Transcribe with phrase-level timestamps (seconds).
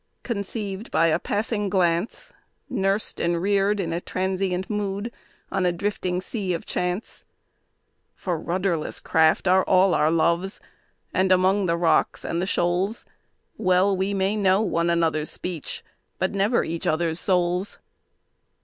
[0.23, 2.33] Conceived by a passing glance,
[2.67, 5.11] Nursed and reared in a transient mood,
[5.51, 7.23] on a drifting Sea of Chance.
[8.15, 10.59] For rudderless craft are all our loves,
[11.13, 13.05] among the rocks and the shoals,
[13.57, 15.83] Well we may know one another's speech,
[16.17, 17.77] but never each other's souls.